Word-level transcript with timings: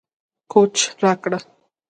کوچ 0.51 0.75
راکړه 1.03 1.37